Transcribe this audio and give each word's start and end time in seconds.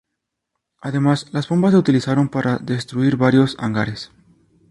Además, 0.81 1.27
las 1.31 1.47
bombas 1.47 1.73
se 1.73 1.77
utilizaron 1.77 2.27
para 2.27 2.57
destruir 2.57 3.17
varios 3.17 3.55
hangares. 3.59 4.09